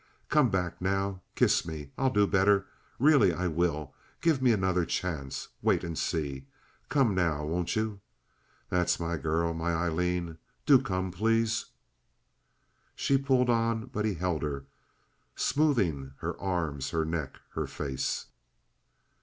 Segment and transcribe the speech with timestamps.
[0.29, 1.21] Come back now.
[1.35, 1.91] Kiss me.
[1.95, 2.65] I'll do better.
[2.97, 3.93] Really I will.
[4.19, 5.49] Give me another chance.
[5.61, 6.47] Wait and see.
[6.89, 7.99] Come now—won't you?
[8.69, 10.39] That's my girl, my Aileen.
[10.65, 11.11] Do come.
[11.11, 11.65] Please!"
[12.95, 14.65] She pulled on, but he held her,
[15.35, 18.25] smoothing her arms, her neck, her face.